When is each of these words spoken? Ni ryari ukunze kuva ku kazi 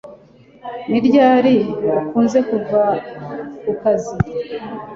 Ni 0.89 0.99
ryari 1.07 1.55
ukunze 1.99 2.39
kuva 2.49 2.83
ku 3.63 3.71
kazi 3.81 4.15